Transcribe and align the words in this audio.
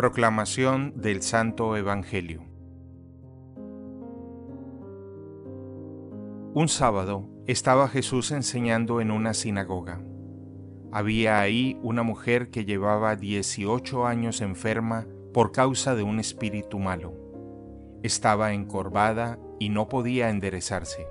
Proclamación 0.00 0.94
del 0.96 1.20
Santo 1.20 1.76
Evangelio 1.76 2.42
Un 6.54 6.68
sábado 6.68 7.28
estaba 7.46 7.86
Jesús 7.86 8.30
enseñando 8.30 9.02
en 9.02 9.10
una 9.10 9.34
sinagoga. 9.34 10.00
Había 10.90 11.40
ahí 11.40 11.78
una 11.82 12.02
mujer 12.02 12.48
que 12.48 12.64
llevaba 12.64 13.14
18 13.14 14.06
años 14.06 14.40
enferma 14.40 15.06
por 15.34 15.52
causa 15.52 15.94
de 15.94 16.02
un 16.02 16.18
espíritu 16.18 16.78
malo. 16.78 17.12
Estaba 18.02 18.54
encorvada 18.54 19.38
y 19.58 19.68
no 19.68 19.90
podía 19.90 20.30
enderezarse. 20.30 21.06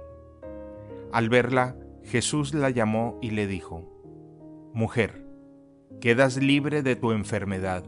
Al 1.12 1.30
verla, 1.30 1.76
Jesús 2.06 2.56
la 2.56 2.72
llamó 2.72 3.20
y 3.22 3.30
le 3.30 3.46
dijo, 3.46 3.88
Mujer, 4.74 5.28
quedas 6.02 6.38
libre 6.38 6.82
de 6.82 6.96
tu 6.96 7.12
enfermedad. 7.12 7.84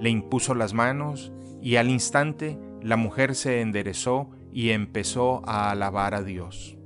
Le 0.00 0.10
impuso 0.10 0.54
las 0.54 0.74
manos 0.74 1.32
y 1.60 1.76
al 1.76 1.90
instante 1.90 2.58
la 2.82 2.96
mujer 2.96 3.34
se 3.34 3.60
enderezó 3.60 4.30
y 4.52 4.70
empezó 4.70 5.42
a 5.48 5.70
alabar 5.70 6.14
a 6.14 6.22
Dios. 6.22 6.76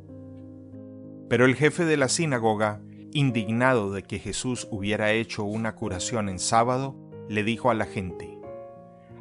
Pero 1.29 1.45
el 1.45 1.55
jefe 1.55 1.85
de 1.85 1.97
la 1.97 2.09
sinagoga, 2.09 2.81
indignado 3.13 3.93
de 3.93 4.03
que 4.03 4.19
Jesús 4.19 4.67
hubiera 4.71 5.13
hecho 5.13 5.45
una 5.45 5.75
curación 5.75 6.29
en 6.29 6.39
sábado, 6.39 6.97
le 7.29 7.45
dijo 7.45 7.71
a 7.71 7.75
la 7.75 7.85
gente, 7.85 8.39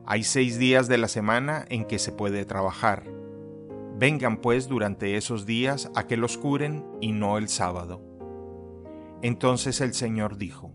Hay 0.05 0.23
seis 0.23 0.57
días 0.57 0.87
de 0.87 0.97
la 0.97 1.07
semana 1.07 1.65
en 1.69 1.85
que 1.85 1.99
se 1.99 2.11
puede 2.11 2.45
trabajar. 2.45 3.03
Vengan 3.97 4.37
pues 4.37 4.67
durante 4.67 5.17
esos 5.17 5.45
días 5.45 5.91
a 5.93 6.07
que 6.07 6.17
los 6.17 6.37
curen 6.37 6.85
y 7.01 7.11
no 7.11 7.37
el 7.37 7.49
sábado. 7.49 8.01
Entonces 9.21 9.81
el 9.81 9.93
Señor 9.93 10.37
dijo, 10.37 10.73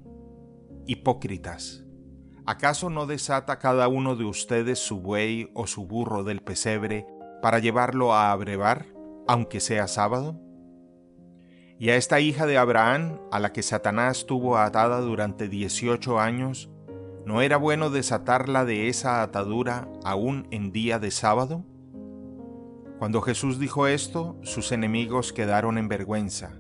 Hipócritas, 0.86 1.83
¿acaso 2.46 2.90
no 2.90 3.06
desata 3.06 3.58
cada 3.58 3.88
uno 3.88 4.16
de 4.16 4.24
ustedes 4.24 4.78
su 4.78 5.00
buey 5.00 5.50
o 5.54 5.66
su 5.66 5.86
burro 5.86 6.24
del 6.24 6.40
pesebre 6.40 7.06
para 7.42 7.58
llevarlo 7.58 8.14
a 8.14 8.32
abrevar, 8.32 8.86
aunque 9.26 9.60
sea 9.60 9.88
sábado? 9.88 10.40
Y 11.78 11.90
a 11.90 11.96
esta 11.96 12.20
hija 12.20 12.46
de 12.46 12.56
Abraham, 12.56 13.20
a 13.32 13.40
la 13.40 13.52
que 13.52 13.62
Satanás 13.62 14.26
tuvo 14.26 14.58
atada 14.58 15.00
durante 15.00 15.48
dieciocho 15.48 16.20
años, 16.20 16.70
¿no 17.26 17.42
era 17.42 17.56
bueno 17.56 17.90
desatarla 17.90 18.64
de 18.64 18.88
esa 18.88 19.22
atadura 19.22 19.88
aún 20.04 20.46
en 20.50 20.70
día 20.70 20.98
de 20.98 21.10
sábado? 21.10 21.64
Cuando 22.98 23.22
Jesús 23.22 23.58
dijo 23.58 23.86
esto, 23.86 24.38
sus 24.42 24.70
enemigos 24.70 25.32
quedaron 25.32 25.78
en 25.78 25.88
vergüenza. 25.88 26.52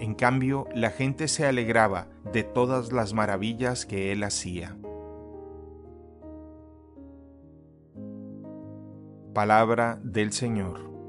En 0.00 0.14
cambio, 0.14 0.66
la 0.74 0.90
gente 0.90 1.28
se 1.28 1.46
alegraba 1.46 2.08
de 2.32 2.42
todas 2.42 2.92
las 2.92 3.12
maravillas 3.12 3.86
que 3.86 4.12
él 4.12 4.24
hacía. 4.24 4.79
Palabra 9.34 10.00
del 10.02 10.32
Señor. 10.32 10.99